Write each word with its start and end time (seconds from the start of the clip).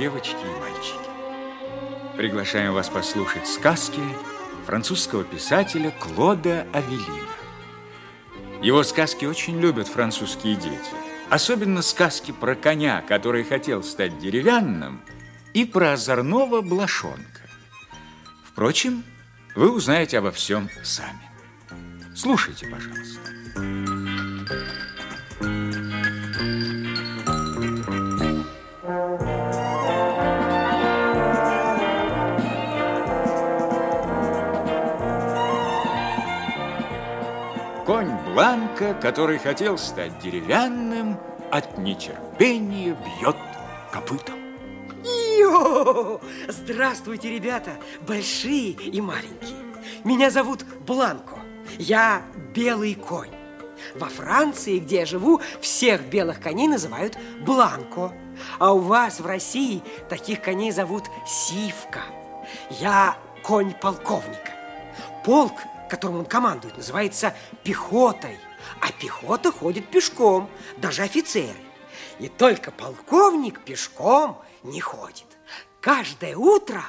Девочки 0.00 0.30
и 0.32 0.60
мальчики. 0.60 2.16
Приглашаем 2.16 2.72
вас 2.72 2.88
послушать 2.88 3.46
сказки 3.46 4.00
французского 4.64 5.24
писателя 5.24 5.90
Клода 5.90 6.66
Авелина. 6.72 7.28
Его 8.62 8.82
сказки 8.82 9.26
очень 9.26 9.60
любят 9.60 9.88
французские 9.88 10.54
дети. 10.54 10.94
Особенно 11.28 11.82
сказки 11.82 12.32
про 12.32 12.54
коня, 12.54 13.02
который 13.06 13.44
хотел 13.44 13.82
стать 13.82 14.18
деревянным, 14.18 15.02
и 15.52 15.66
про 15.66 15.92
озорного 15.92 16.62
блошонка. 16.62 17.42
Впрочем, 18.42 19.04
вы 19.54 19.70
узнаете 19.70 20.16
обо 20.16 20.30
всем 20.30 20.70
сами. 20.82 21.28
Слушайте, 22.16 22.66
пожалуйста. 22.68 23.39
Бланка, 38.40 38.94
который 38.94 39.36
хотел 39.36 39.76
стать 39.76 40.18
деревянным, 40.18 41.18
от 41.50 41.76
нетерпения 41.76 42.96
бьет 43.20 43.36
копытом. 43.92 44.36
Йо! 45.38 46.22
Здравствуйте, 46.48 47.28
ребята, 47.28 47.72
большие 48.08 48.70
и 48.70 48.98
маленькие. 49.02 49.58
Меня 50.04 50.30
зовут 50.30 50.64
Бланко. 50.86 51.38
Я 51.76 52.22
белый 52.54 52.94
конь. 52.94 53.28
Во 53.94 54.06
Франции, 54.06 54.78
где 54.78 55.00
я 55.00 55.04
живу, 55.04 55.42
всех 55.60 56.06
белых 56.06 56.40
коней 56.40 56.66
называют 56.66 57.18
Бланко. 57.44 58.10
А 58.58 58.72
у 58.72 58.78
вас 58.78 59.20
в 59.20 59.26
России 59.26 59.82
таких 60.08 60.40
коней 60.40 60.70
зовут 60.70 61.10
Сивка. 61.26 62.00
Я 62.70 63.18
конь 63.42 63.74
полковника. 63.74 64.52
Полк, 65.26 65.52
которым 65.90 66.20
он 66.20 66.24
командует, 66.24 66.76
называется 66.76 67.34
пехотой. 67.62 68.38
А 68.80 68.90
пехота 68.92 69.52
ходит 69.52 69.88
пешком, 69.90 70.48
даже 70.78 71.02
офицеры. 71.02 71.58
И 72.18 72.28
только 72.28 72.70
полковник 72.70 73.60
пешком 73.60 74.40
не 74.62 74.80
ходит. 74.80 75.26
Каждое 75.80 76.36
утро... 76.36 76.82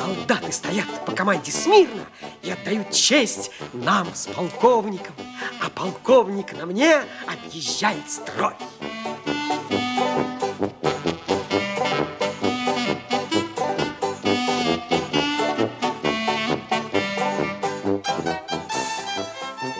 Солдаты 0.00 0.50
стоят 0.50 0.86
по 1.04 1.12
команде 1.12 1.52
смирно 1.52 2.06
и 2.40 2.50
отдают 2.50 2.90
честь 2.90 3.50
нам 3.74 4.08
с 4.14 4.28
полковником. 4.28 5.14
А 5.62 5.68
полковник 5.68 6.56
на 6.56 6.64
мне 6.64 7.02
объезжает 7.26 8.10
строй. 8.10 8.54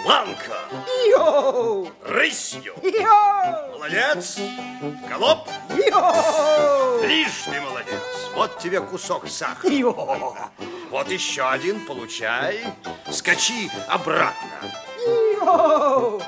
Ланка! 0.05 0.59
Йоу! 1.09 1.89
Рысью! 2.05 2.75
Йоу! 2.83 3.73
Молодец! 3.73 4.37
Голоп! 5.09 5.49
Йоу! 5.71 7.01
Трижды 7.01 7.59
молодец! 7.63 8.00
Тебе 8.63 8.81
кусок 8.81 9.27
сахара. 9.29 9.73
Йоу! 9.73 10.37
Вот 10.91 11.09
еще 11.11 11.49
один, 11.49 11.87
получай. 11.87 12.61
Скачи 13.11 13.71
обратно. 13.89 14.51
Йоу! 15.07 16.21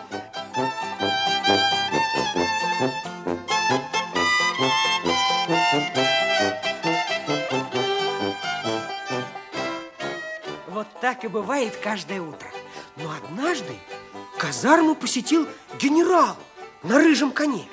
Вот 10.69 10.87
так 11.01 11.25
и 11.25 11.29
бывает 11.29 11.77
каждое 11.77 12.23
утро. 12.23 12.49
Но 12.97 13.11
однажды 13.11 13.75
казарму 14.39 14.95
посетил 14.95 15.47
генерал 15.79 16.37
на 16.83 16.99
рыжем 16.99 17.31
коне. 17.31 17.69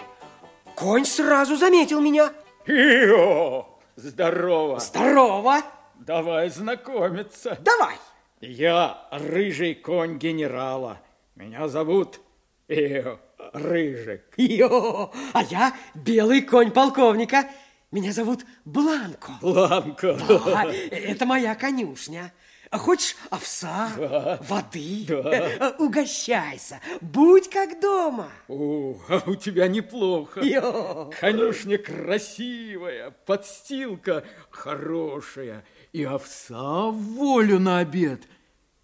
Конь 0.76 1.06
сразу 1.06 1.56
заметил 1.56 2.02
меня. 2.02 2.34
Ио, 2.66 3.59
здорово. 4.00 4.80
Здорово! 4.80 5.62
Давай 5.96 6.50
знакомиться. 6.50 7.58
Давай! 7.62 7.96
Я 8.42 9.08
рыжий 9.12 9.76
конь 9.76 10.18
генерала. 10.18 11.00
Меня 11.36 11.68
зовут 11.68 12.22
Ио, 12.70 13.20
Рыжик. 13.54 14.24
Йо, 14.38 15.12
а 15.34 15.44
я 15.44 15.74
белый 15.94 16.42
конь 16.42 16.72
полковника. 16.72 17.50
Меня 17.92 18.14
зовут 18.14 18.46
Бланко. 18.66 19.34
Бланко. 19.42 20.18
А, 20.56 20.66
это 20.68 21.26
моя 21.26 21.56
конюшня. 21.56 22.32
А 22.72 22.78
Хочешь 22.78 23.16
овса, 23.32 24.38
воды? 24.48 25.06
Да. 25.08 25.76
Угощайся, 25.80 26.80
будь 27.02 27.50
как 27.50 27.80
дома. 27.82 28.32
О, 28.48 28.96
а 29.10 29.24
у 29.26 29.36
тебя 29.36 29.68
неплохо. 29.68 30.42
Йо. 30.42 31.10
Конюшня 31.20 31.80
красивая, 31.80 33.10
подстилка 33.26 34.24
хорошая, 34.52 35.66
и 35.94 36.04
овса 36.04 36.92
в 36.92 36.98
волю 36.98 37.60
на 37.60 37.80
обед, 37.80 38.22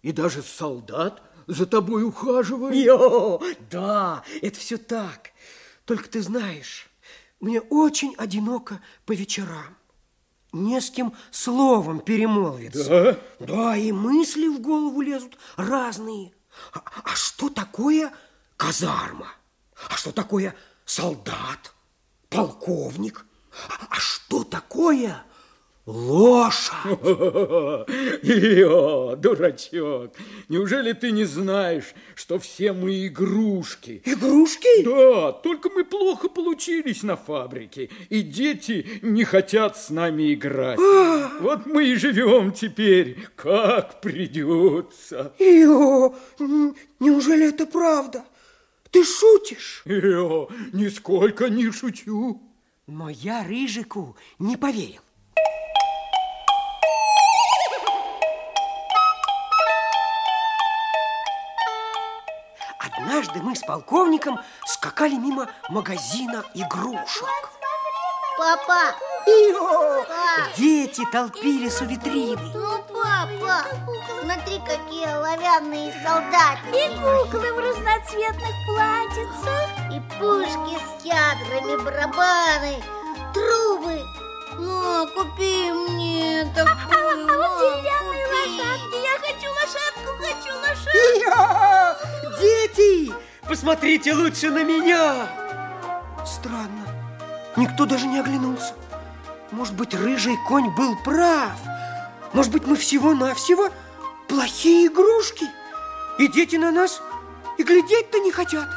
и 0.02 0.10
даже 0.10 0.42
солдат 0.42 1.22
за 1.46 1.64
тобой 1.64 2.02
ухаживает. 2.02 2.74
Йо, 2.74 3.40
да, 3.70 4.24
это 4.42 4.58
все 4.58 4.78
так. 4.78 5.30
Только 5.84 6.08
ты 6.08 6.22
знаешь, 6.22 6.88
мне 7.38 7.60
очень 7.60 8.16
одиноко 8.18 8.80
по 9.04 9.12
вечерам. 9.12 9.76
Не 10.52 10.80
с 10.80 10.90
кем 10.90 11.14
словом 11.30 12.00
перемолвиться. 12.00 13.18
Да? 13.38 13.46
Да, 13.46 13.76
и 13.76 13.92
мысли 13.92 14.48
в 14.48 14.60
голову 14.60 15.00
лезут 15.00 15.36
разные. 15.56 16.32
А, 16.72 16.82
а 17.04 17.14
что 17.14 17.48
такое 17.48 18.12
казарма? 18.56 19.28
А 19.88 19.96
что 19.96 20.12
такое 20.12 20.54
солдат? 20.84 21.74
Полковник? 22.30 23.26
А, 23.68 23.86
а 23.90 23.94
что 23.96 24.44
такое 24.44 25.22
лошадь? 25.86 26.72
Ио, 28.22 29.16
дурачок, 29.16 30.12
неужели 30.48 30.92
ты 30.92 31.12
не 31.12 31.24
знаешь, 31.24 31.94
что 32.14 32.38
все 32.38 32.72
мы 32.72 33.06
игрушки? 33.06 34.02
Игрушки? 34.04 34.82
Да, 34.82 35.32
только 35.32 35.70
мы 35.70 35.84
плохо 35.84 36.28
получились 36.28 37.02
на 37.02 37.16
фабрике, 37.16 37.88
и 38.10 38.22
дети 38.22 39.00
не 39.02 39.24
хотят 39.24 39.76
с 39.76 39.90
нами 39.90 40.34
играть. 40.34 40.78
Вот 41.40 41.66
мы 41.66 41.84
и 41.88 41.94
живем 41.96 42.50
теперь, 42.52 43.18
как 43.36 44.00
придется. 44.00 45.32
Ио, 45.38 46.14
неужели 46.98 47.48
это 47.48 47.66
правда? 47.66 48.24
Ты 48.90 49.04
шутишь? 49.04 49.82
Ио, 49.84 50.48
нисколько 50.72 51.48
не 51.48 51.70
шучу. 51.70 52.40
Но 52.86 53.10
я 53.10 53.44
Рыжику 53.44 54.16
не 54.38 54.56
поверил. 54.56 55.02
Однажды 63.26 63.42
мы 63.42 63.56
с 63.56 63.60
полковником 63.62 64.38
скакали 64.66 65.14
мимо 65.14 65.48
магазина 65.68 66.44
игрушек. 66.54 67.24
Папа, 68.38 68.94
Ио! 69.26 70.02
Папа. 70.04 70.50
Дети 70.56 71.02
толпились 71.10 71.80
у 71.80 71.86
витрины. 71.86 72.40
ну 72.54 72.84
папа, 72.92 73.64
смотри, 74.22 74.60
какие 74.60 75.06
оловянные 75.06 75.92
солдаты. 76.04 76.68
И 76.72 76.88
куклы 76.98 77.52
в 77.52 77.58
разноцветных 77.58 78.54
платьицах. 78.66 79.68
И 79.92 80.00
пушки 80.18 80.78
с 80.78 81.04
ядрами, 81.04 81.82
барабаны, 81.82 82.82
трубы. 83.34 84.00
Ну, 84.58 85.06
купи 85.14 85.72
мне 85.72 86.42
А, 86.42 86.54
такую. 86.54 87.24
а 87.28 87.36
вот 87.36 87.50
ну, 87.50 87.58
деревянные 87.58 88.26
купи. 88.26 88.52
лошадки. 88.52 88.96
Я 89.02 89.18
хочу 89.18 89.50
лошадку, 89.50 89.95
хочу 90.36 90.54
лошадку. 90.58 92.06
Дети, 92.40 93.12
посмотрите 93.48 94.12
лучше 94.14 94.50
на 94.50 94.64
меня. 94.64 95.28
Странно, 96.24 96.86
никто 97.56 97.86
даже 97.86 98.06
не 98.06 98.18
оглянулся. 98.18 98.74
Может 99.50 99.74
быть, 99.74 99.94
рыжий 99.94 100.36
конь 100.46 100.74
был 100.74 100.96
прав. 101.04 101.58
Может 102.32 102.52
быть, 102.52 102.66
мы 102.66 102.76
всего-навсего 102.76 103.70
плохие 104.28 104.88
игрушки. 104.88 105.46
И 106.18 106.28
дети 106.28 106.56
на 106.56 106.70
нас 106.70 107.00
и 107.58 107.62
глядеть-то 107.62 108.18
не 108.18 108.32
хотят. 108.32 108.68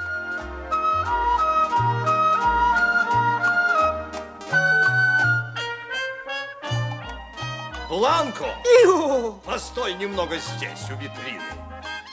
Бланко, 7.99 8.45
Ио! 8.85 9.33
постой 9.43 9.93
немного 9.95 10.37
здесь, 10.37 10.89
у 10.89 10.93
витрины. 10.93 11.43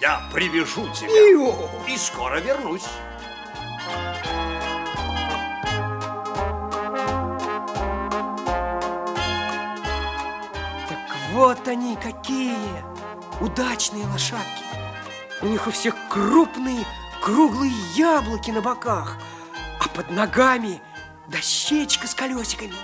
Я 0.00 0.20
привяжу 0.32 0.88
тебя 0.92 1.06
Ио! 1.06 1.54
и 1.86 1.96
скоро 1.96 2.40
вернусь. 2.40 2.88
Так 10.88 11.16
вот 11.30 11.68
они 11.68 11.94
какие! 11.94 12.58
Удачные 13.40 14.06
лошадки! 14.06 14.64
У 15.40 15.46
них 15.46 15.68
у 15.68 15.70
всех 15.70 15.94
крупные 16.10 16.84
круглые 17.22 17.70
яблоки 17.94 18.50
на 18.50 18.60
боках, 18.60 19.18
а 19.78 19.86
под 19.90 20.10
ногами 20.10 20.82
дощечка 21.28 22.08
с 22.08 22.14
колесиками. 22.16 22.74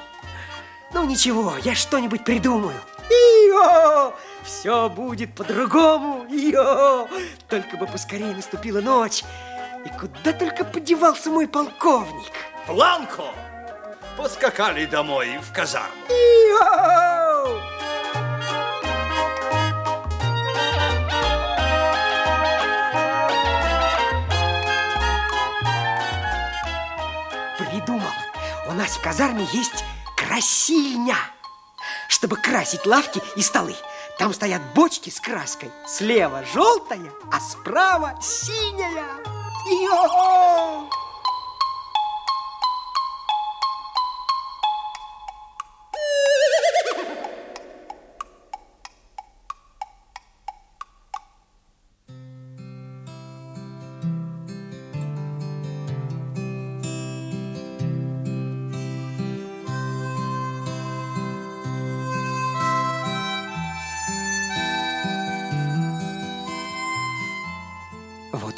Ну 0.93 1.05
ничего, 1.05 1.55
я 1.65 1.75
что-нибудь 1.75 2.23
придумаю. 2.23 2.81
Ио! 3.13 4.15
Все 4.43 4.89
будет 4.89 5.35
по-другому. 5.35 6.27
Ио! 6.31 7.09
Только 7.49 7.77
бы 7.77 7.87
поскорее 7.87 8.35
наступила 8.35 8.81
ночь. 8.81 9.23
И 9.85 9.89
куда 9.99 10.33
только 10.33 10.65
подевался 10.65 11.31
мой 11.31 11.49
полковник. 11.49 12.33
Бланко, 12.67 13.25
поскакали 14.17 14.87
домой 14.87 15.39
в 15.39 15.53
казарму. 15.53 15.89
Ио! 16.09 17.61
Придумал. 27.59 28.03
У 28.69 28.73
нас 28.75 28.97
в 28.97 29.03
казарме 29.03 29.47
есть 29.53 29.85
красильня, 30.17 31.17
чтобы 32.23 32.37
красить 32.37 32.87
лавки 32.87 33.21
и 33.35 33.43
столы. 33.43 33.75
Там 34.17 34.33
стоят 34.33 34.63
бочки 34.77 35.11
с 35.11 35.21
краской. 35.21 35.73
Слева 35.89 36.45
желтая, 36.55 37.13
а 37.33 37.41
справа 37.41 38.17
синяя. 38.23 39.19
Ио! 39.69 40.92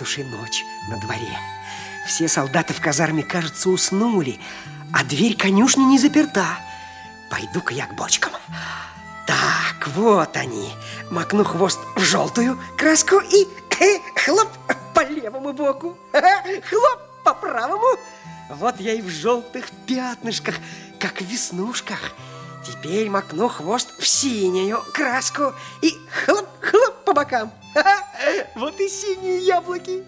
Уж 0.04 0.18
и 0.18 0.24
ночь 0.24 0.64
на 0.88 0.98
дворе. 0.98 1.38
Все 2.06 2.28
солдаты 2.28 2.74
в 2.74 2.80
казарме, 2.80 3.22
кажется, 3.22 3.70
уснули, 3.70 4.38
а 4.92 5.02
дверь 5.02 5.34
конюшни 5.34 5.82
не 5.82 5.98
заперта. 5.98 6.44
Пойду-ка 7.30 7.72
я 7.72 7.86
к 7.86 7.94
бочкам. 7.94 8.32
Так, 9.26 9.88
вот 9.88 10.36
они. 10.36 10.68
Макну 11.10 11.42
хвост 11.42 11.80
в 11.96 12.02
желтую 12.02 12.60
краску 12.76 13.16
и 13.18 13.48
э, 13.80 13.98
хлоп 14.14 14.48
по 14.94 15.00
левому 15.04 15.54
боку. 15.54 15.96
Хлоп 16.12 17.00
по 17.24 17.32
правому. 17.32 17.98
Вот 18.50 18.78
я 18.80 18.92
и 18.92 19.00
в 19.00 19.08
желтых 19.08 19.70
пятнышках, 19.86 20.56
как 21.00 21.22
в 21.22 21.24
веснушках. 21.24 22.12
Теперь 22.66 23.08
макну 23.08 23.48
хвост 23.48 23.88
в 23.98 24.06
синюю 24.06 24.82
краску 24.92 25.54
и 25.80 25.94
хлоп-хлоп 26.26 26.94
по 27.04 27.12
бокам. 27.12 27.52
Вот 28.54 28.80
и 28.80 28.88
синие 28.88 29.38
яблоки. 29.38 30.04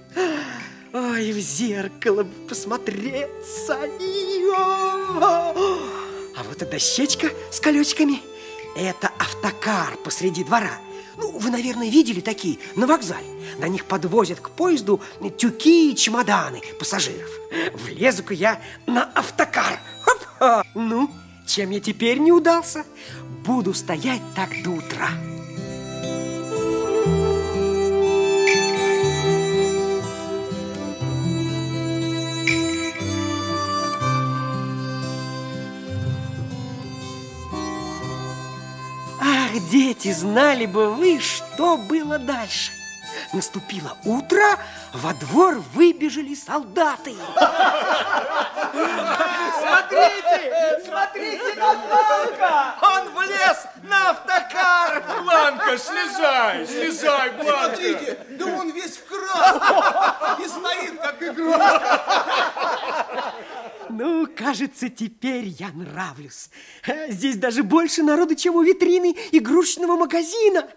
Ой, 0.92 1.32
в 1.32 1.38
зеркало 1.38 2.26
посмотреться. 2.48 3.78
А 6.36 6.42
вот 6.44 6.62
и 6.62 6.64
дощечка 6.64 7.28
с 7.50 7.60
колесиками. 7.60 8.22
Это 8.76 9.10
автокар 9.18 9.96
посреди 10.04 10.44
двора. 10.44 10.78
Ну, 11.18 11.38
вы, 11.38 11.50
наверное, 11.50 11.88
видели 11.88 12.20
такие 12.20 12.58
на 12.76 12.86
вокзале. 12.86 13.26
На 13.58 13.68
них 13.68 13.86
подвозят 13.86 14.40
к 14.40 14.50
поезду 14.50 15.00
тюки 15.38 15.90
и 15.90 15.96
чемоданы 15.96 16.60
пассажиров. 16.78 17.30
Влезу-ка 17.74 18.34
я 18.34 18.60
на 18.86 19.04
автокар. 19.04 19.80
Хоп! 20.02 20.64
Ну, 20.74 21.10
чем 21.46 21.70
я 21.70 21.80
теперь 21.80 22.18
не 22.18 22.32
удался? 22.32 22.84
Буду 23.44 23.72
стоять 23.74 24.22
так 24.34 24.50
до 24.62 24.70
утра. 24.70 25.08
Дети, 39.70 40.12
знали 40.12 40.66
бы 40.66 40.90
вы, 40.90 41.20
что 41.20 41.76
было 41.76 42.18
дальше. 42.18 42.72
Наступило 43.32 43.96
утро, 44.04 44.58
во 44.92 45.14
двор 45.14 45.62
выбежали 45.72 46.34
солдаты. 46.34 47.14
Смотрите, 49.58 50.82
смотрите 50.84 51.54
на 51.54 51.74
Бланка! 51.74 52.74
Он 52.82 53.08
влез 53.14 53.66
на 53.84 54.10
автокар! 54.10 55.02
Бланка, 55.22 55.78
слезай, 55.78 56.66
слезай, 56.66 57.30
Бланка. 57.30 57.76
Смотрите, 57.76 58.18
да 58.30 58.46
он 58.46 58.70
весь 58.70 58.98
в 58.98 59.04
красном 59.06 60.40
и 60.40 60.48
стоит, 60.48 61.00
как 61.00 61.22
игрушка. 61.22 62.00
Ну, 63.98 64.26
кажется, 64.26 64.90
теперь 64.90 65.46
я 65.46 65.70
нравлюсь. 65.72 66.50
Э, 66.86 67.10
Здесь 67.10 67.36
даже 67.36 67.62
больше 67.62 68.02
народу, 68.02 68.34
чем 68.34 68.56
у 68.56 68.62
витрины 68.62 69.16
игрушечного 69.32 69.96
магазина. 69.96 70.68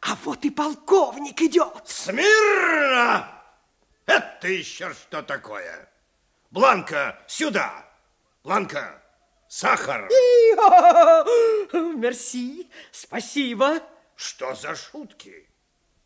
А 0.00 0.16
вот 0.24 0.44
и 0.44 0.50
полковник 0.50 1.40
идет. 1.40 1.82
Смирно! 1.86 3.28
Это 4.06 4.48
еще 4.48 4.92
что 4.92 5.22
такое? 5.22 5.88
Бланка, 6.50 7.22
сюда! 7.28 7.88
Бланка, 8.42 9.00
сахар! 9.46 10.08
Ио! 10.08 11.24
Мерси, 11.94 12.68
спасибо. 12.90 13.78
Что 14.16 14.54
за 14.56 14.74
шутки? 14.74 15.48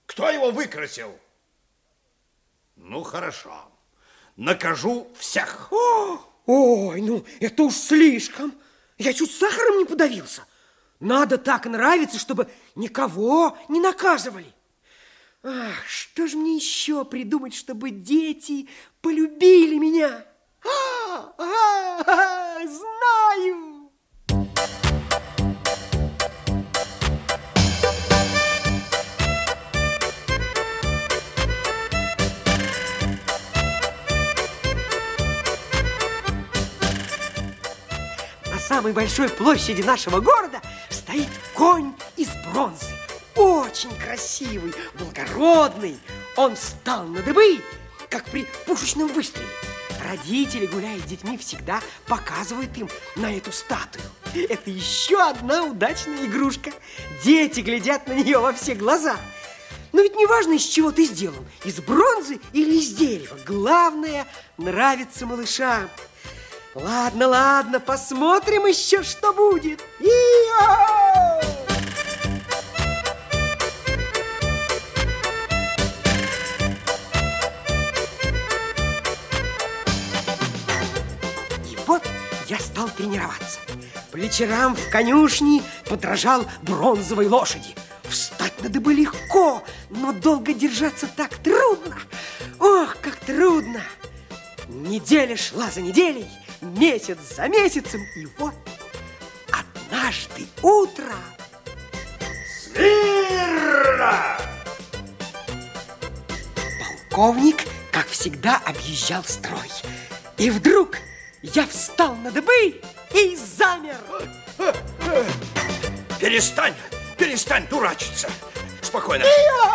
Кто 0.05 0.29
его 0.31 0.51
выкрасил? 0.51 1.19
Ну, 2.77 3.03
хорошо. 3.03 3.73
Накажу 4.37 5.09
всех. 5.19 5.73
Ой, 6.47 7.01
ну 7.01 7.25
это 7.41 7.63
уж 7.65 7.75
слишком. 7.75 8.55
Я 8.99 9.13
чуть 9.13 9.35
сахаром 9.35 9.79
не 9.79 9.85
подавился. 9.85 10.45
Надо 11.01 11.39
так 11.39 11.67
нравиться, 11.67 12.19
чтобы 12.19 12.49
никого 12.75 13.57
не 13.69 13.81
наказывали. 13.81 14.53
Ах, 15.43 15.87
что 15.87 16.27
же 16.27 16.37
мне 16.37 16.57
еще 16.57 17.05
придумать, 17.05 17.55
чтобы 17.55 17.91
дети 17.91 18.69
полюбили 19.01 19.77
меня? 19.77 20.25
А, 20.65 21.35
а, 21.39 22.03
а, 22.07 22.67
знаю! 22.67 23.76
Самой 38.67 38.93
большой 38.93 39.29
площади 39.29 39.83
нашего 39.83 40.21
города 40.21 40.61
стоит 40.91 41.29
конь 41.55 41.93
из 42.17 42.29
бронзы. 42.47 42.87
Очень 43.37 43.97
красивый, 43.97 44.75
благородный. 44.99 45.99
Он 46.37 46.57
встал 46.57 47.05
на 47.05 47.23
дыбы, 47.23 47.61
как 48.11 48.25
при 48.25 48.47
пушечном 48.67 49.09
выстреле. 49.09 49.47
Родители, 50.03 50.67
гуляя 50.67 50.99
с 50.99 51.05
детьми, 51.05 51.39
всегда 51.39 51.81
показывают 52.07 52.77
им 52.77 52.89
на 53.17 53.37
эту 53.37 53.53
статую. 53.53 54.05
Это 54.35 54.71
еще 54.71 55.21
одна 55.23 55.65
удачная 55.65 56.27
игрушка. 56.27 56.73
Дети 57.23 57.61
глядят 57.61 58.07
на 58.09 58.13
нее 58.13 58.39
во 58.39 58.53
все 58.53 58.75
глаза. 58.75 59.17
Но 59.93 60.03
ведь 60.03 60.17
не 60.17 60.27
важно, 60.27 60.55
из 60.55 60.65
чего 60.65 60.91
ты 60.91 61.05
сделан, 61.05 61.47
из 61.65 61.81
бронзы 61.81 62.41
или 62.53 62.79
из 62.79 62.95
дерева. 62.95 63.39
Главное, 63.47 64.27
нравится 64.59 65.25
малышам. 65.25 65.89
Ладно, 66.77 67.29
ладно, 67.29 67.81
посмотрим 67.81 68.67
еще, 68.67 69.03
что 69.03 69.33
будет. 69.33 69.81
И 69.99 70.11
вот 81.87 82.03
я 82.47 82.59
стал 82.59 82.91
тренироваться. 82.91 83.59
вечерам 84.13 84.77
в 84.77 84.91
конюшне 84.91 85.63
подражал 85.89 86.45
бронзовой 86.61 87.27
лошади. 87.27 87.75
Встать 88.03 88.53
надо 88.63 88.83
бы 88.83 88.93
легко, 88.93 89.63
но 89.89 90.13
долго 90.13 90.53
держаться 90.53 91.07
так 91.07 91.37
трудно. 91.37 91.97
Ох, 92.61 92.99
как 93.01 93.17
трудно! 93.17 93.81
Неделя 94.69 95.39
шла 95.39 95.71
за 95.71 95.81
неделей, 95.81 96.29
месяц 96.61 97.19
за 97.37 97.49
месяцем, 97.49 98.01
и 98.17 98.27
вот 98.39 98.55
однажды 99.51 100.47
утром... 100.63 101.23
Смирно! 102.65 104.39
Полковник, 107.11 107.65
как 107.91 108.07
всегда, 108.09 108.61
объезжал 108.65 109.25
строй. 109.25 109.71
И 110.37 110.51
вдруг 110.51 110.99
я 111.43 111.67
встал 111.67 112.15
на 112.17 112.31
дыбы 112.31 112.81
и 113.15 113.37
замер. 113.37 113.97
Перестань, 116.19 116.75
перестань 117.17 117.67
дурачиться. 117.69 118.29
Спокойно, 118.83 119.25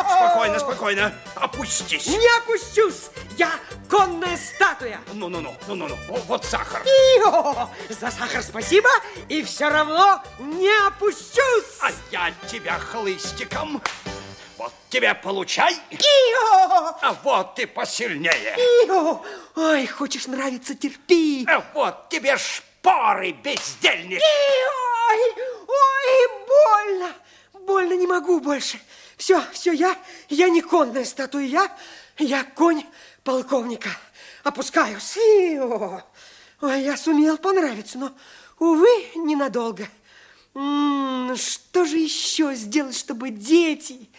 спокойно, 0.05 0.59
спокойно. 0.59 1.13
Опустись. 1.35 2.07
Не 2.07 2.37
опущусь! 2.39 3.09
Я 3.37 3.51
конная 3.89 4.37
статуя! 4.37 4.99
Ну-ну-ну, 5.13 5.55
ну-ну-ну, 5.67 5.95
вот 6.27 6.45
сахар. 6.45 6.81
Ио! 6.83 7.69
За 7.89 8.11
сахар 8.11 8.43
спасибо, 8.43 8.89
и 9.29 9.43
все 9.43 9.69
равно 9.69 10.21
не 10.39 10.71
опущусь! 10.87 11.79
А 11.81 11.91
я 12.11 12.33
тебя 12.49 12.77
хлыстиком. 12.79 13.81
Вот 14.57 14.73
тебе 14.89 15.15
получай. 15.15 15.75
Ио! 15.89 16.95
А 17.01 17.17
вот 17.23 17.55
ты 17.55 17.67
посильнее. 17.67 18.55
Ио! 18.85 19.23
Ой, 19.55 19.87
хочешь 19.87 20.27
нравиться, 20.27 20.75
терпи! 20.75 21.45
А 21.47 21.63
вот 21.73 22.09
тебе 22.09 22.37
шпоры, 22.37 23.31
бездельник. 23.31 24.21
Ой, 25.09 25.35
ой, 25.67 26.45
больно! 26.47 27.13
Больно 27.65 27.93
не 27.93 28.07
могу 28.07 28.39
больше. 28.39 28.79
Все, 29.17 29.41
все, 29.51 29.71
я, 29.71 29.95
я 30.29 30.49
не 30.49 30.61
конная 30.61 31.05
статуя, 31.05 31.43
я, 31.43 31.71
я 32.17 32.43
конь 32.43 32.83
полковника. 33.23 33.89
Опускаюсь. 34.43 35.17
Ио. 35.17 36.01
Ой, 36.61 36.83
я 36.83 36.97
сумел 36.97 37.37
понравиться, 37.37 37.97
но, 37.97 38.11
увы, 38.59 39.11
ненадолго. 39.15 39.87
Что 40.53 41.85
же 41.85 41.97
еще 41.97 42.53
сделать, 42.55 42.97
чтобы 42.97 43.29
дети 43.29 44.09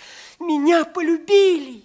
меня 0.41 0.85
полюбили? 0.85 1.85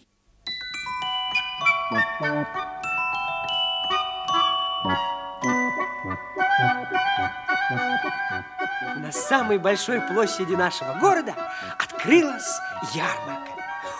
На 8.98 9.12
самой 9.12 9.58
большой 9.58 10.02
площади 10.02 10.54
нашего 10.54 10.94
города 10.96 11.36
открылась 11.78 12.60
ярмарка. 12.94 13.57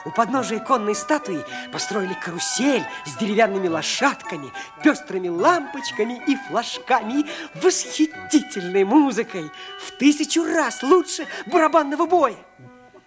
У 0.08 0.12
подножия 0.12 0.60
конной 0.60 0.96
статуи 0.96 1.44
построили 1.70 2.14
карусель 2.14 2.86
с 3.06 3.18
деревянными 3.18 3.68
лошадками, 3.68 4.54
пестрыми 4.82 5.28
лампочками 5.28 6.24
и 6.26 6.38
флажками, 6.48 7.26
восхитительной 7.56 8.86
музыкой, 8.86 9.52
в 9.82 9.92
тысячу 9.98 10.46
раз 10.46 10.82
лучше 10.82 11.28
барабанного 11.46 12.06
боя. 12.06 12.38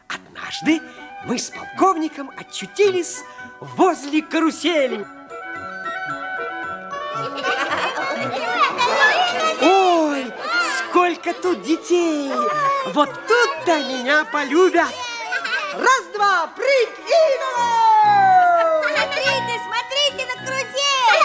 Однажды 0.08 0.82
мы 1.24 1.38
с 1.38 1.48
полковником 1.48 2.30
очутились 2.36 3.20
возле 3.60 4.20
карусели. 4.20 5.06
Ой, 9.62 10.26
сколько 10.78 11.32
тут 11.32 11.62
детей! 11.62 12.30
Вот 12.92 13.08
тут-то 13.26 13.78
меня 13.88 14.26
полюбят! 14.26 14.92
Раз-два, 15.72 16.48
прыг 16.56 16.98
и 16.98 17.38
ну! 17.40 17.52
Смотрите, 18.82 19.54
смотрите 19.64 20.22
на 20.26 20.34
карусель! 20.44 21.24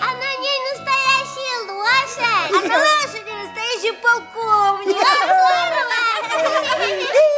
А 0.00 0.08
на 0.14 0.30
ней 0.40 0.58
настоящая 0.72 1.58
лошадь! 1.70 2.48
А 2.48 2.58
на 2.66 2.76
лошади 2.78 3.32
настоящий 3.44 3.92
полковник! 4.00 4.96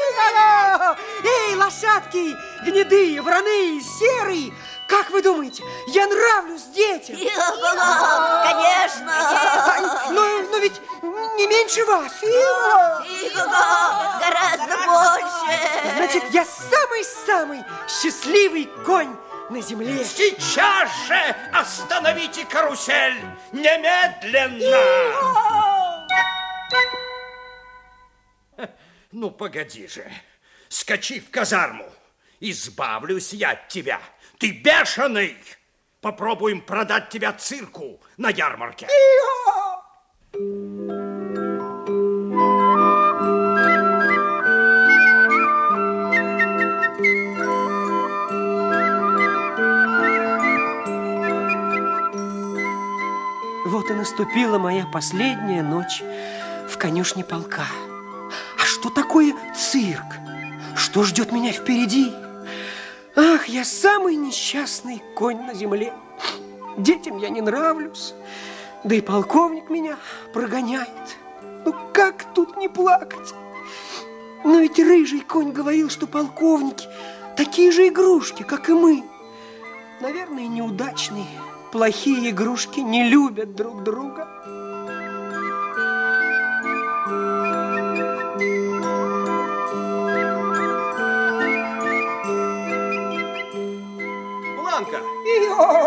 Здорово! 0.09 0.97
Эй, 1.25 1.57
лошадки, 1.57 2.37
гнедые, 2.65 3.21
вороны, 3.21 3.81
серые! 3.81 4.53
Как 4.89 5.11
вы 5.11 5.21
думаете, 5.23 5.65
я 5.89 6.07
нравлюсь 6.07 6.65
детям? 6.65 7.17
Конечно! 8.45 9.13
Но, 10.11 10.43
но 10.51 10.59
ведь 10.59 10.81
не 11.03 11.47
меньше 11.47 11.85
вас. 11.85 12.13
Гораздо 14.21 14.77
больше! 14.87 15.97
Значит, 15.97 16.25
я 16.31 16.45
самый-самый 16.45 17.65
счастливый 17.89 18.69
конь 18.85 19.15
на 19.51 19.61
земле. 19.61 20.05
Сейчас 20.05 20.89
же 21.07 21.37
остановите 21.53 22.45
карусель! 22.45 23.21
Немедленно! 23.53 24.77
Ну, 29.13 29.31
погоди 29.31 29.89
же. 29.89 30.05
Скачи 30.69 31.21
в 31.21 31.31
казарму. 31.31 31.91
Избавлюсь 32.41 33.33
я 33.33 33.53
от 33.53 33.69
тебя. 33.69 34.01
Ты 34.39 34.51
бешеный! 34.53 35.37
Попробуем 36.01 36.61
продать 36.61 37.09
тебя 37.09 37.33
цирку 37.33 38.01
на 38.17 38.29
ярмарке. 38.29 38.87
Вот 53.65 53.91
и 53.91 53.95
наступила 53.95 54.59
моя 54.59 54.87
последняя 54.87 55.63
ночь 55.63 56.03
в 56.69 56.77
конюшне 56.79 57.25
полка. 57.25 57.67
А 58.59 58.65
что 58.65 58.91
такое 58.91 59.35
цирк? 59.57 60.05
Что 60.77 61.03
ждет 61.03 61.33
меня 61.33 61.53
впереди? 61.53 62.13
Ах, 63.19 63.49
я 63.49 63.65
самый 63.65 64.15
несчастный 64.15 65.03
конь 65.15 65.41
на 65.41 65.55
земле. 65.55 65.95
Детям 66.77 67.17
я 67.17 67.31
не 67.31 67.41
нравлюсь, 67.41 68.13
да 68.85 68.95
и 68.95 69.01
полковник 69.01 69.71
меня 69.71 69.97
прогоняет. 70.35 71.17
Ну 71.65 71.75
как 71.95 72.35
тут 72.35 72.59
не 72.59 72.69
плакать? 72.69 73.33
Но 74.45 74.59
ведь 74.59 74.79
рыжий 74.79 75.23
конь 75.23 75.53
говорил, 75.53 75.89
что 75.89 76.07
полковники 76.07 76.87
такие 77.39 77.73
же 77.73 77.89
игрушки, 77.89 78.43
как 78.43 78.69
и 78.69 78.75
мы. 78.75 79.03
Наверное, 80.03 80.47
неудачные. 80.47 81.25
Плохие 81.73 82.31
игрушки 82.31 82.81
не 82.81 83.09
любят 83.09 83.55
друг 83.55 83.83
друга. 83.83 84.29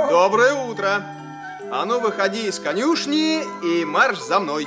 Доброе 0.10 0.54
утро. 0.54 1.04
А 1.72 1.86
ну, 1.86 2.00
выходи 2.00 2.48
из 2.48 2.60
конюшни 2.60 3.44
и 3.64 3.86
марш 3.86 4.20
за 4.20 4.40
мной. 4.40 4.66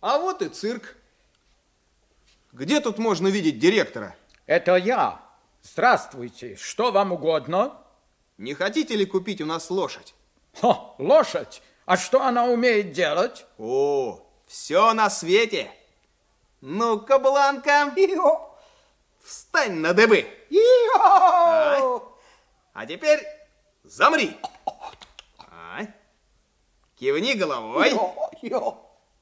А 0.00 0.18
вот 0.18 0.42
и 0.42 0.48
цирк. 0.48 0.96
Где 2.52 2.80
тут 2.80 2.98
можно 2.98 3.28
видеть 3.28 3.58
директора? 3.58 4.14
Это 4.46 4.76
я. 4.76 5.20
Здравствуйте. 5.62 6.56
Что 6.56 6.92
вам 6.92 7.12
угодно? 7.12 7.74
Не 8.38 8.54
хотите 8.54 8.96
ли 8.96 9.06
купить 9.06 9.40
у 9.40 9.46
нас 9.46 9.70
лошадь? 9.70 10.14
Ха, 10.60 10.94
лошадь. 10.98 11.62
А 11.86 11.96
что 11.96 12.22
она 12.22 12.44
умеет 12.44 12.92
делать? 12.92 13.46
О, 13.58 14.20
все 14.46 14.92
на 14.92 15.08
свете. 15.08 15.70
Ну-ка, 16.60 17.18
Бланка, 17.18 17.92
встань 19.26 19.74
на 19.74 19.92
дыбы. 19.92 20.26
А, 20.98 22.00
а 22.72 22.86
теперь 22.86 23.26
замри. 23.82 24.36
А, 25.38 25.80
Кивни 26.96 27.34
головой. 27.34 27.92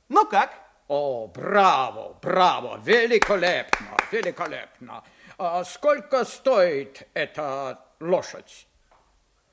Ну 0.09 0.27
как? 0.27 0.53
О, 0.87 1.27
браво, 1.29 2.19
браво, 2.21 2.79
великолепно, 2.85 3.97
великолепно. 4.13 5.03
А 5.39 5.65
сколько 5.65 6.25
стоит 6.25 7.09
эта 7.15 7.81
лошадь? 8.01 8.67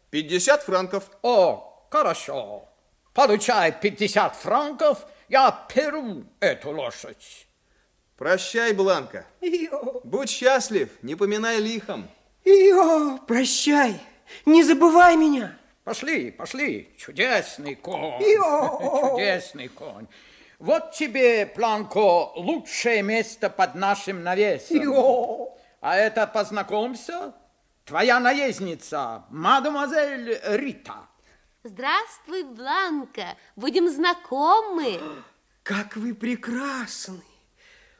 50 0.10 0.63
франков. 0.63 1.10
О, 1.22 1.88
хорошо. 1.89 2.67
Получай 3.13 3.72
50 3.72 4.36
франков, 4.36 5.05
я 5.29 5.51
перу 5.51 6.25
эту 6.39 6.72
лошадь. 6.72 7.48
Прощай, 8.22 8.72
Бланка. 8.74 9.25
Будь 10.04 10.30
счастлив, 10.30 10.90
не 11.01 11.16
поминай 11.16 11.58
лихом. 11.58 12.08
Ио, 12.46 13.18
прощай, 13.25 14.00
не 14.46 14.63
забывай 14.63 15.18
меня. 15.18 15.58
Пошли, 15.84 16.30
пошли. 16.30 16.94
Чудесный 17.00 17.74
конь. 17.74 18.22
Чудесный 18.22 19.70
конь. 19.70 20.06
Вот 20.60 20.92
тебе, 20.92 21.48
Планко, 21.48 22.34
лучшее 22.36 23.01
место 23.01 23.50
под 23.50 23.74
нашим 23.74 24.22
навесом. 24.22 25.50
А 25.80 25.98
это 25.98 26.28
познакомься, 26.28 27.34
твоя 27.86 28.20
наездница, 28.20 29.25
мадемуазель 29.32 30.40
Рита. 30.44 31.08
Здравствуй, 31.63 32.44
Бланка. 32.44 33.36
Будем 33.56 33.90
знакомы. 33.90 35.00
Как 35.63 35.96
вы 35.96 36.13
прекрасны! 36.13 37.24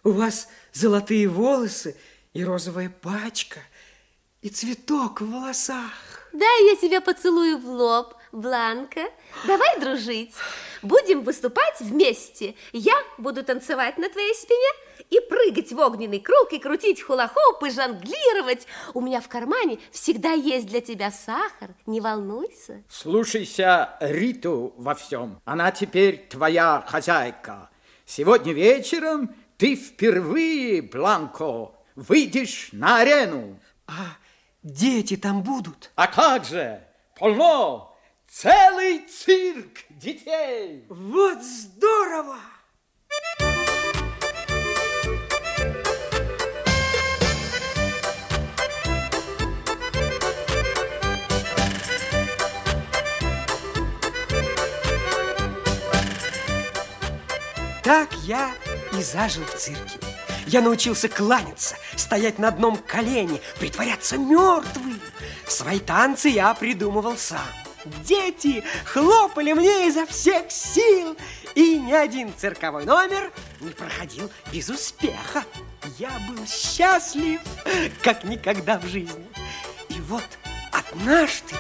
У 0.04 0.12
вас 0.12 0.48
золотые 0.74 1.28
волосы 1.28 1.96
и 2.34 2.44
розовая 2.44 2.90
пачка, 2.90 3.60
и 4.42 4.50
цветок 4.50 5.22
в 5.22 5.30
волосах. 5.32 5.92
Дай 6.34 6.70
я 6.70 6.76
тебя 6.76 7.02
поцелую 7.02 7.60
в 7.60 7.68
лоб, 7.68 8.16
Бланка. 8.32 9.12
Давай 9.46 9.80
дружить. 9.80 10.34
Будем 10.82 11.22
выступать 11.22 11.80
вместе. 11.82 12.56
Я 12.72 12.96
буду 13.20 13.44
танцевать 13.44 14.00
на 14.00 14.10
твоей 14.10 14.34
спине 14.34 14.70
и 15.12 15.20
прыгать 15.20 15.72
в 15.72 15.78
огненный 15.78 16.20
круг, 16.20 16.52
и 16.54 16.58
крутить 16.58 17.02
хула-хоп, 17.04 17.64
и 17.64 17.70
жонглировать. 17.70 18.66
У 18.96 19.02
меня 19.02 19.22
в 19.22 19.28
кармане 19.28 19.78
всегда 19.92 20.32
есть 20.32 20.66
для 20.66 20.82
тебя 20.82 21.12
сахар. 21.12 21.76
Не 21.86 22.02
волнуйся. 22.02 22.82
Слушайся 22.90 23.98
Риту 24.00 24.74
во 24.78 24.96
всем. 24.96 25.40
Она 25.46 25.70
теперь 25.72 26.26
твоя 26.28 26.84
хозяйка. 26.88 27.70
Сегодня 28.06 28.54
вечером 28.54 29.36
ты 29.62 29.76
впервые, 29.76 30.82
Бланко, 30.82 31.74
выйдешь 31.94 32.70
на 32.72 33.02
арену. 33.02 33.60
А 33.86 34.18
дети 34.64 35.16
там 35.16 35.44
будут? 35.44 35.92
А 35.94 36.08
как 36.08 36.46
же? 36.46 36.82
Полно! 37.16 37.96
Целый 38.28 39.06
цирк 39.08 39.82
детей! 39.92 40.84
Вот 40.90 41.44
здорово! 41.44 42.40
Так 57.84 58.12
я 58.24 58.56
и 58.98 59.04
зажил 59.04 59.44
в 59.46 59.58
цирке. 59.58 60.00
Я 60.48 60.62
научился 60.62 61.08
кланяться, 61.08 61.76
стоять 61.96 62.40
на 62.40 62.50
одном 62.50 62.78
колене, 62.78 63.40
притворяться 63.60 64.18
мертвым. 64.18 65.00
Свои 65.48 65.80
танцы 65.80 66.30
я 66.30 66.54
придумывал 66.54 67.18
сам. 67.18 67.40
Дети 68.04 68.64
хлопали 68.86 69.54
мне 69.54 69.88
изо 69.88 70.06
всех 70.06 70.52
сил, 70.52 71.18
и 71.56 71.80
ни 71.80 71.94
один 71.94 72.32
цирковой 72.36 72.86
номер 72.86 73.32
не 73.60 73.72
проходил 73.72 74.32
без 74.52 74.70
успеха. 74.70 75.44
Я 75.98 76.12
был 76.30 76.46
счастлив, 76.46 77.42
как 78.04 78.24
никогда 78.24 78.78
в 78.78 78.86
жизни. 78.86 79.28
И 79.90 80.00
вот 80.02 80.24
однажды 80.72 81.56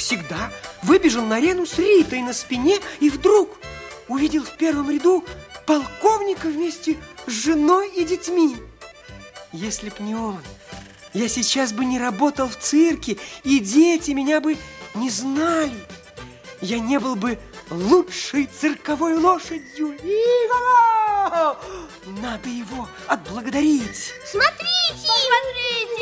всегда, 0.00 0.50
выбежал 0.82 1.24
на 1.24 1.36
арену 1.36 1.66
с 1.66 1.78
Ритой 1.78 2.22
на 2.22 2.32
спине 2.32 2.78
и 3.00 3.10
вдруг 3.10 3.58
увидел 4.08 4.42
в 4.42 4.56
первом 4.56 4.90
ряду 4.90 5.24
полковника 5.66 6.46
вместе 6.46 6.96
с 7.26 7.30
женой 7.30 7.90
и 7.90 8.04
детьми. 8.04 8.56
Если 9.52 9.90
б 9.90 9.96
не 10.00 10.14
он, 10.14 10.42
я 11.12 11.28
сейчас 11.28 11.72
бы 11.72 11.84
не 11.84 11.98
работал 11.98 12.48
в 12.48 12.56
цирке, 12.56 13.18
и 13.44 13.58
дети 13.58 14.12
меня 14.12 14.40
бы 14.40 14.56
не 14.94 15.10
знали. 15.10 15.78
Я 16.62 16.78
не 16.78 16.98
был 16.98 17.14
бы 17.14 17.38
лучшей 17.70 18.46
цирковой 18.46 19.16
лошадью. 19.16 19.96
Иго! 20.02 21.58
Надо 22.22 22.48
его 22.48 22.88
отблагодарить. 23.06 24.12
Смотрите! 24.24 24.66
Посмотрите! 24.92 26.00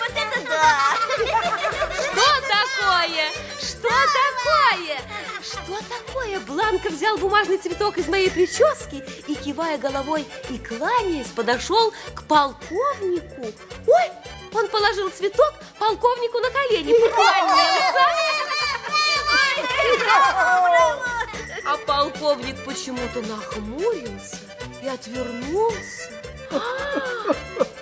Вот 0.00 0.16
это 0.16 0.48
да! 0.48 0.97
Что 1.18 2.28
такое? 2.48 3.30
Что 3.58 3.88
такое? 3.88 4.98
Что 5.42 5.78
такое? 5.88 6.40
Бланка 6.40 6.90
взял 6.90 7.16
бумажный 7.18 7.58
цветок 7.58 7.98
из 7.98 8.08
моей 8.08 8.30
прически 8.30 9.04
и, 9.26 9.34
кивая 9.34 9.78
головой 9.78 10.26
и 10.48 10.58
кланяясь, 10.58 11.28
подошел 11.28 11.92
к 12.14 12.22
полковнику. 12.24 13.52
Ой, 13.86 14.12
он 14.52 14.68
положил 14.68 15.10
цветок 15.10 15.54
полковнику 15.78 16.38
на 16.38 16.50
колени, 16.50 16.92
поклонился. 16.92 17.98
А 21.64 21.76
полковник 21.86 22.64
почему-то 22.64 23.20
нахмурился 23.22 24.36
и 24.82 24.88
отвернулся. 24.88 26.12
А, 26.50 27.34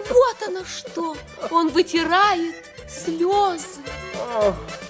вот 0.09 0.43
оно 0.47 0.65
что! 0.65 1.17
Он 1.51 1.69
вытирает 1.69 2.76
слезы. 2.89 3.81
Вот 4.15 4.86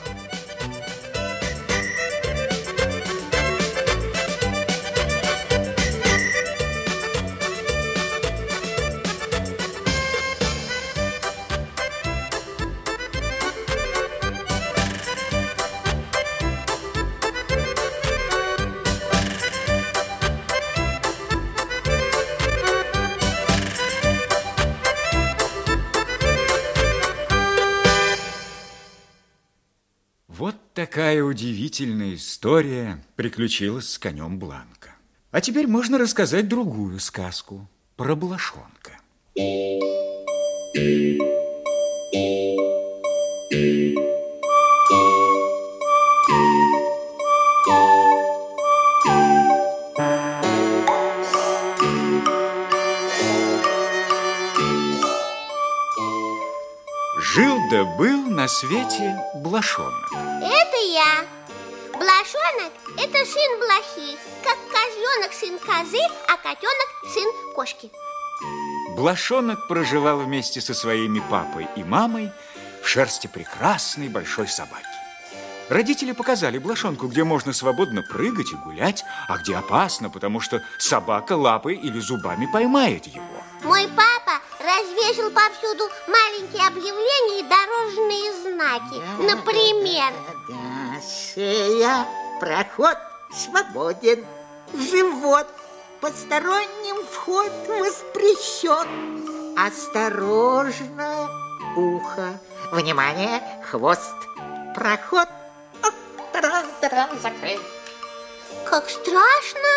такая 31.07 31.23
удивительная 31.23 32.17
история 32.17 33.01
приключилась 33.15 33.91
с 33.91 33.97
конем 33.97 34.41
Бланка. 34.41 34.91
А 35.31 35.41
теперь 35.41 35.69
можно 35.69 35.99
рассказать 35.99 36.49
другую 36.49 36.99
сказку 36.99 37.69
про 37.95 38.17
Блошонка. 38.17 38.99
Жил 57.21 57.59
да 57.71 57.85
был 57.97 58.29
на 58.29 58.49
свете 58.49 59.17
Блошонок. 59.37 60.26
Это 60.97 61.05
я. 61.05 61.27
Блошонок– 61.93 62.73
это 62.99 63.25
сын 63.27 63.59
блохи, 63.59 64.19
как 64.43 64.57
козленок 64.71 65.33
сын 65.33 65.59
козы, 65.59 66.01
а 66.29 66.37
котенок 66.37 66.89
сын 67.13 67.55
кошки. 67.55 67.91
Блошонок 68.97 69.69
проживал 69.69 70.19
вместе 70.19 70.61
со 70.61 70.75
своими 70.75 71.21
папой 71.31 71.69
и 71.77 71.85
мамой 71.85 72.31
в 72.83 72.89
шерсти 72.89 73.27
прекрасной 73.27 74.09
большой 74.09 74.49
собаки. 74.49 74.87
Родители 75.69 76.13
показали 76.13 76.59
Блошонку, 76.59 77.09
где 77.09 77.25
можно 77.25 77.53
свободно 77.53 78.03
прыгать 78.03 78.53
и 78.53 78.55
гулять, 78.55 79.05
а 79.29 79.37
где 79.39 79.57
опасно, 79.57 80.11
потому 80.11 80.41
что 80.41 80.63
собака 80.79 81.33
лапой 81.33 81.75
или 81.75 81.99
зубами 81.99 82.47
поймает 82.47 83.07
его. 83.07 83.43
Мой 83.65 83.89
папа 83.89 84.41
развешал 84.61 85.31
повсюду 85.31 85.91
маленькие 86.07 86.67
объявления 86.67 87.41
и 87.41 87.49
дорожные 87.49 88.33
знаки. 88.43 89.03
Например, 89.23 90.13
Шея, 91.37 92.07
проход 92.41 92.97
свободен, 93.31 94.25
живот, 94.73 95.47
посторонним 96.01 97.05
вход 97.13 97.53
воспрещен. 97.69 99.55
Осторожно, 99.55 101.29
ухо, 101.77 102.41
внимание, 102.73 103.43
хвост, 103.69 104.15
проход, 104.75 105.29
Ох, 105.85 105.93
тарам-тарам, 106.33 107.11
закрыт. 107.21 107.61
как 108.65 108.89
страшно. 108.89 109.69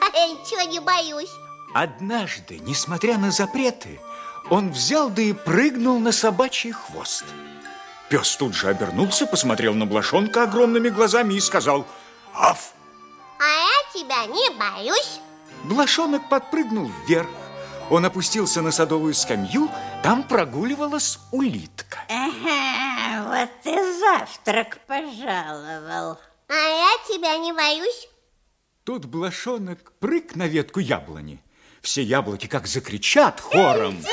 А 0.00 0.16
я 0.16 0.28
ничего 0.28 0.62
не 0.70 0.78
боюсь. 0.78 1.32
Однажды, 1.74 2.60
несмотря 2.60 3.18
на 3.18 3.32
запреты, 3.32 3.98
он 4.50 4.70
взял 4.70 5.10
да 5.10 5.20
и 5.20 5.32
прыгнул 5.32 5.98
на 5.98 6.12
собачий 6.12 6.70
хвост. 6.70 7.24
Пес 8.08 8.36
тут 8.36 8.54
же 8.54 8.68
обернулся, 8.68 9.26
посмотрел 9.26 9.74
на 9.74 9.86
Блошонка 9.86 10.44
огромными 10.44 10.88
глазами 10.88 11.34
и 11.34 11.40
сказал 11.40 11.86
«Аф!». 12.34 12.72
А 13.38 13.44
я 13.44 13.92
тебя 13.92 14.26
не 14.26 14.50
боюсь. 14.58 15.20
Блошонок 15.64 16.28
подпрыгнул 16.28 16.90
вверх. 17.06 17.28
Он 17.90 18.04
опустился 18.04 18.62
на 18.62 18.70
садовую 18.70 19.14
скамью, 19.14 19.70
там 20.02 20.22
прогуливалась 20.22 21.18
улитка. 21.32 21.98
Ага, 22.08 23.28
вот 23.28 23.72
и 23.72 23.98
завтрак 23.98 24.78
пожаловал. 24.86 26.18
А 26.48 26.54
я 26.54 26.92
тебя 27.06 27.36
не 27.38 27.52
боюсь. 27.52 28.08
Тут 28.84 29.04
Блошонок 29.06 29.92
прыг 30.00 30.34
на 30.34 30.46
ветку 30.46 30.80
яблони. 30.80 31.42
Все 31.82 32.02
яблоки 32.02 32.46
как 32.46 32.66
закричат 32.66 33.40
хором. 33.40 33.98
А 34.04 34.08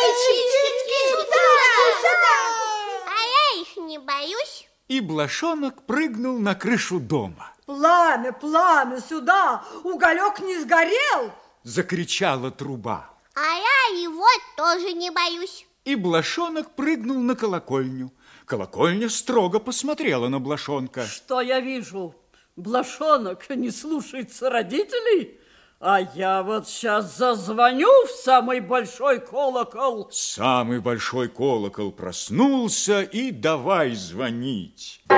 я 3.55 3.61
их 3.61 3.75
не 3.95 3.99
боюсь. 3.99 4.67
И 4.87 4.99
Блошонок 4.99 5.83
прыгнул 5.83 6.37
на 6.39 6.53
крышу 6.53 6.99
дома. 6.99 7.51
Пламя, 7.65 8.31
пламя, 8.33 8.99
сюда! 8.99 9.63
Уголек 9.83 10.39
не 10.41 10.59
сгорел! 10.59 11.31
Закричала 11.63 12.51
труба. 12.51 13.09
А 13.33 13.39
я 13.39 14.01
его 14.01 14.27
тоже 14.55 14.93
не 14.93 15.09
боюсь. 15.09 15.65
И 15.85 15.95
Блошонок 15.95 16.75
прыгнул 16.75 17.17
на 17.19 17.35
колокольню. 17.35 18.11
Колокольня 18.45 19.09
строго 19.09 19.59
посмотрела 19.59 20.27
на 20.27 20.39
Блошонка. 20.39 21.05
Что 21.05 21.41
я 21.41 21.59
вижу? 21.59 22.13
Блошонок 22.55 23.49
не 23.49 23.71
слушается 23.71 24.49
родителей? 24.49 25.39
А 25.87 25.99
я 26.15 26.41
вот 26.41 26.67
сейчас 26.67 27.15
зазвоню 27.15 28.07
в 28.07 28.09
самый 28.09 28.59
большой 28.59 29.19
колокол. 29.19 30.09
Самый 30.11 30.79
большой 30.79 31.29
колокол 31.29 31.91
проснулся 31.91 33.03
и 33.03 33.29
давай 33.29 33.93
звонить. 33.93 35.03
А 35.09 35.13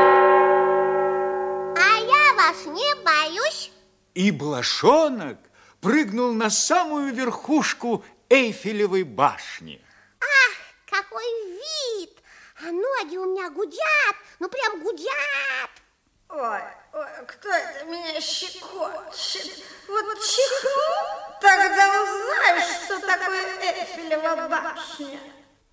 я 1.78 2.34
вас 2.36 2.66
не 2.66 2.96
боюсь. 3.02 3.72
И 4.14 4.30
Блошонок 4.30 5.38
прыгнул 5.80 6.34
на 6.34 6.50
самую 6.50 7.14
верхушку 7.14 8.04
Эйфелевой 8.28 9.04
башни. 9.04 9.82
Ах, 10.20 10.58
какой 10.92 11.24
вид! 11.54 12.12
А 12.62 12.66
ноги 12.74 13.16
у 13.16 13.24
меня 13.24 13.50
гудят, 13.52 14.16
ну 14.40 14.50
прям 14.50 14.84
гудят. 14.84 15.72
Ой, 16.28 16.60
ой, 16.98 17.26
кто 17.28 17.50
это 17.50 17.86
меня 17.86 18.20
щекочет? 18.20 19.64
Вот 19.88 20.18
чихну, 20.20 21.40
тогда 21.42 22.04
узнаешь, 22.04 22.86
что 22.86 23.00
такое 23.00 23.44
Эйфелева 23.62 24.48
башня. 24.50 25.20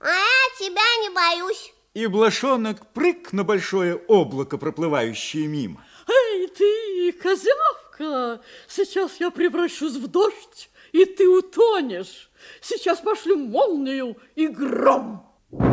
А 0.00 0.08
я 0.08 0.58
тебя 0.58 0.82
не 1.02 1.10
боюсь. 1.10 1.72
И 1.94 2.06
Блошонок 2.06 2.92
прыг 2.92 3.32
на 3.32 3.44
большое 3.44 3.96
облако, 3.96 4.58
проплывающее 4.58 5.46
мимо. 5.46 5.84
Эй, 6.08 6.48
ты, 6.48 7.12
козявка, 7.12 8.42
сейчас 8.68 9.20
я 9.20 9.30
превращусь 9.30 9.96
в 9.96 10.08
дождь, 10.08 10.70
и 10.92 11.04
ты 11.04 11.28
утонешь. 11.28 12.30
Сейчас 12.60 13.00
пошлю 13.00 13.36
молнию 13.36 14.16
и 14.34 14.48
гром. 14.48 15.26
Ха, 15.50 15.66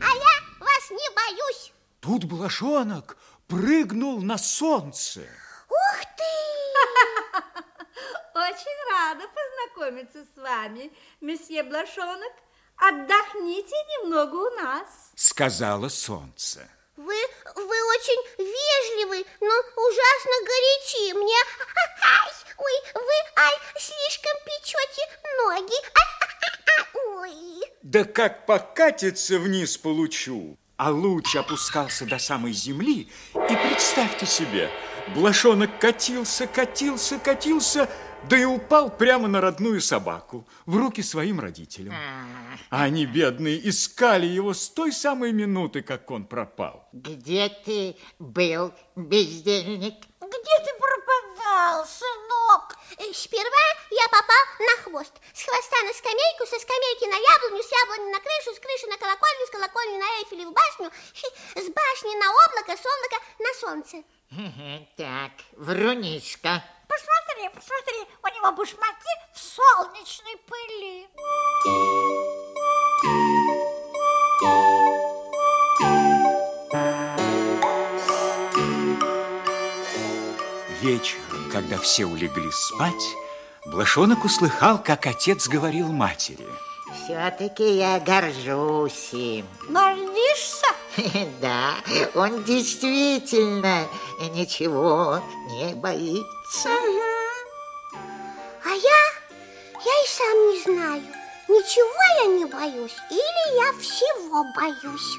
а 0.00 0.08
я 0.16 0.34
вас 0.58 0.90
не 0.90 1.14
боюсь. 1.14 1.72
Тут 2.08 2.24
Блошонок 2.24 3.18
прыгнул 3.48 4.22
на 4.22 4.38
солнце. 4.38 5.28
Ух 5.68 6.00
ты! 6.16 7.52
Очень 8.34 8.90
рада 8.90 9.24
познакомиться 9.28 10.24
с 10.24 10.38
вами, 10.38 10.90
месье 11.20 11.62
Блошонок. 11.64 12.32
Отдохните 12.78 13.76
немного 13.92 14.36
у 14.36 14.50
нас. 14.56 14.88
Сказала 15.16 15.90
солнце. 15.90 16.66
Вы, 16.96 17.14
вы 17.56 17.76
очень 17.94 18.22
вежливы, 18.38 19.26
но 19.42 19.54
ужасно 19.76 20.32
горячи. 20.46 21.12
Мне, 21.12 21.36
ай, 22.04 22.32
ой, 22.56 22.72
вы, 22.94 23.12
ай, 23.36 23.54
слишком 23.78 24.32
печете 24.46 25.02
ноги. 25.42 25.76
Ай, 25.94 26.86
ой. 27.18 27.70
Да 27.82 28.04
как 28.04 28.46
покатится 28.46 29.38
вниз 29.38 29.76
получу. 29.76 30.56
А 30.78 30.92
луч 30.92 31.34
опускался 31.34 32.06
до 32.06 32.18
самой 32.20 32.52
земли, 32.52 33.08
и 33.34 33.56
представьте 33.68 34.26
себе, 34.26 34.70
Блошонок 35.12 35.80
катился, 35.80 36.46
катился, 36.46 37.18
катился, 37.18 37.90
да 38.28 38.38
и 38.38 38.44
упал 38.44 38.88
прямо 38.88 39.26
на 39.26 39.40
родную 39.40 39.80
собаку, 39.80 40.46
в 40.66 40.76
руки 40.76 41.02
своим 41.02 41.40
родителям. 41.40 41.94
А 42.70 42.84
они, 42.84 43.06
бедные, 43.06 43.68
искали 43.68 44.26
его 44.26 44.54
с 44.54 44.68
той 44.68 44.92
самой 44.92 45.32
минуты, 45.32 45.82
как 45.82 46.08
он 46.12 46.24
пропал. 46.24 46.88
Где 46.92 47.48
ты 47.48 47.96
был, 48.20 48.72
бездельник? 48.94 49.94
Где 50.20 50.58
ты 50.64 50.70
пропадал, 50.78 51.86
сынок? 51.86 52.78
Э, 52.98 53.12
Сперва 53.12 53.66
я 53.90 54.06
попал 54.10 54.46
на 54.60 54.82
хвост. 54.82 55.12
С 55.48 55.50
хвоста 55.50 55.82
на 55.82 55.92
скамейку, 55.94 56.46
со 56.46 56.58
скамейки 56.60 57.06
на 57.06 57.16
яблоню, 57.16 57.62
с 57.62 57.72
яблони 57.72 58.12
на 58.12 58.20
крышу, 58.20 58.54
с 58.54 58.60
крыши 58.60 58.86
на 58.86 58.98
колокольню, 58.98 59.46
с 59.46 59.50
колокольни 59.50 59.96
на 59.96 60.04
Эйфелеву 60.20 60.52
башню, 60.52 60.90
с 61.56 61.68
башни 61.70 62.14
на 62.20 62.30
облако, 62.44 62.76
с 62.76 62.84
облака 62.84 63.18
на 63.38 63.54
солнце. 63.54 64.04
Так, 64.98 65.32
врунишка. 65.52 66.62
Посмотри, 66.86 67.48
посмотри, 67.54 68.06
у 68.22 68.28
него 68.28 68.52
башмаки 68.52 69.14
в 69.32 69.38
солнечной 69.38 70.36
пыли. 70.36 71.08
Вечером, 80.82 81.50
когда 81.50 81.78
все 81.78 82.04
улеглись 82.04 82.54
спать, 82.54 83.16
Блошонок 83.68 84.24
услыхал, 84.24 84.82
как 84.82 85.04
отец 85.04 85.46
говорил 85.46 85.92
матери. 85.92 86.46
Все-таки 86.94 87.76
я 87.76 88.00
горжусь 88.00 89.12
им. 89.12 89.46
Гордишься? 89.68 90.66
Да, 91.40 91.74
он 92.14 92.42
действительно 92.44 93.86
ничего 94.32 95.22
не 95.50 95.74
боится. 95.74 96.70
А 98.64 98.70
я, 98.70 99.00
я 99.84 100.02
и 100.02 100.08
сам 100.08 100.48
не 100.48 100.62
знаю, 100.62 101.02
ничего 101.46 102.24
я 102.24 102.38
не 102.38 102.46
боюсь 102.46 102.96
или 103.10 103.56
я 103.56 103.78
всего 103.78 104.44
боюсь. 104.56 105.16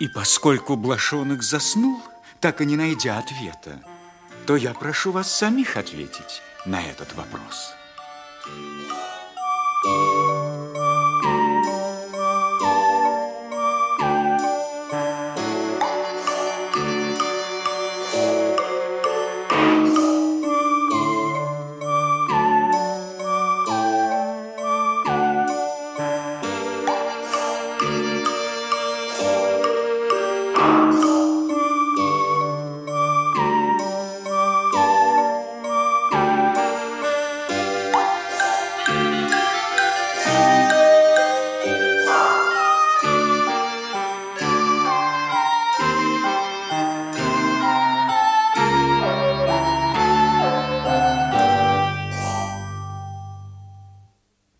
И 0.00 0.08
поскольку 0.08 0.74
Блошонок 0.74 1.44
заснул, 1.44 2.02
так 2.40 2.60
и 2.60 2.66
не 2.66 2.76
найдя 2.76 3.18
ответа, 3.18 3.80
то 4.46 4.56
я 4.56 4.74
прошу 4.74 5.12
вас 5.12 5.32
самих 5.32 5.76
ответить 5.76 6.42
на 6.64 6.80
этот 6.82 7.14
вопрос. 7.14 7.74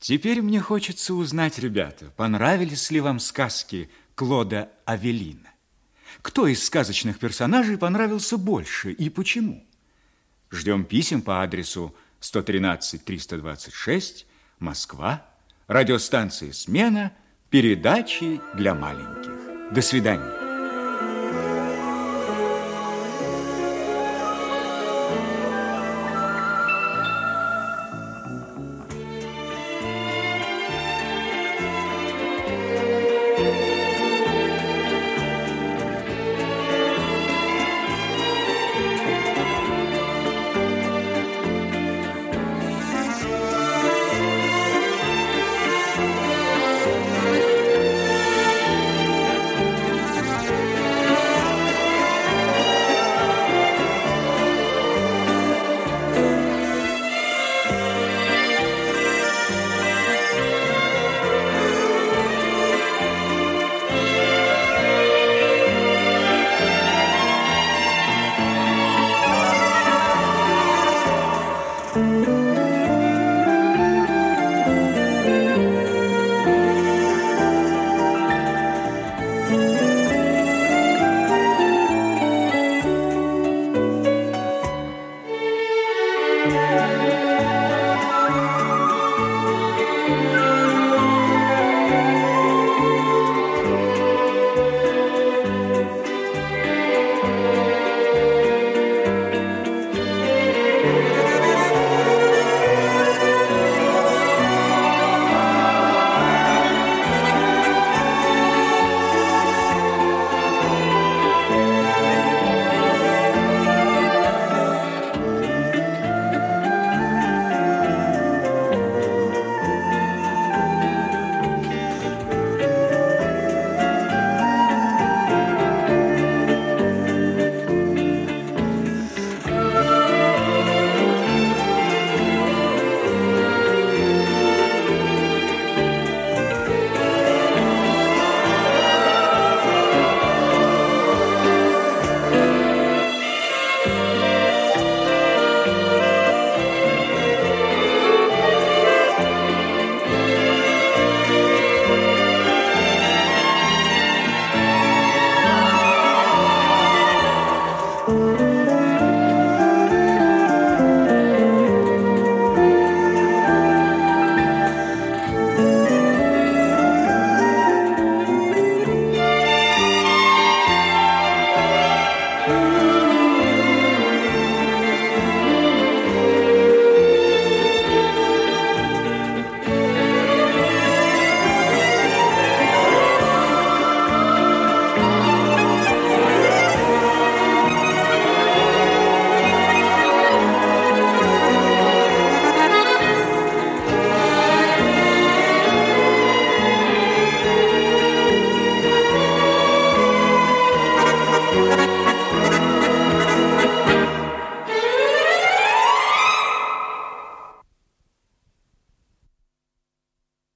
Теперь 0.03 0.43
мне 0.43 0.61
хочется 0.61 1.15
узнать, 1.15 1.59
ребята, 1.61 2.13
понравились 2.17 2.91
ли 2.91 3.01
вам 3.01 3.21
сказки 3.21 3.89
Клода 4.17 4.69
Авелина? 4.85 5.49
Кто 6.23 6.49
из 6.49 6.65
сказочных 6.65 7.21
персонажей 7.21 7.79
понравился 7.79 8.37
больше 8.37 8.91
и 8.91 9.09
почему? 9.09 9.65
Ждем 10.51 10.87
писем 10.87 11.23
по 11.23 11.41
адресу 11.41 11.95
113-326, 12.21 14.25
Москва, 14.59 15.25
радиостанция 15.69 16.53
«Смена», 16.53 17.13
передачи 17.49 18.41
для 18.55 18.75
маленьких. 18.75 19.73
До 19.73 19.83
свидания. 19.83 20.52